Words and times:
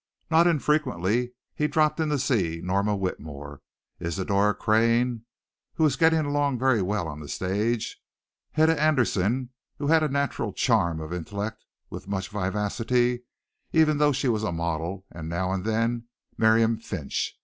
Not 0.31 0.47
infrequently 0.47 1.33
he 1.53 1.67
dropped 1.67 1.99
in 1.99 2.09
to 2.09 2.17
see 2.17 2.59
Norma 2.63 2.95
Whitmore, 2.95 3.61
Isadora 3.99 4.55
Crane, 4.55 5.25
who 5.75 5.83
was 5.83 5.95
getting 5.95 6.25
along 6.25 6.57
very 6.57 6.81
well 6.81 7.07
on 7.07 7.19
the 7.19 7.27
stage, 7.27 8.01
Hedda 8.53 8.81
Andersen, 8.81 9.51
who 9.77 9.85
had 9.89 10.01
a 10.01 10.07
natural 10.09 10.53
charm 10.53 10.99
of 11.01 11.13
intellect 11.13 11.65
with 11.91 12.07
much 12.07 12.29
vivacity, 12.29 13.25
even 13.73 13.99
though 13.99 14.11
she 14.11 14.27
was 14.27 14.41
a 14.43 14.51
model, 14.51 15.05
and 15.11 15.29
now 15.29 15.51
and 15.51 15.65
then 15.65 16.05
Miriam 16.35 16.79
Finch. 16.79 17.37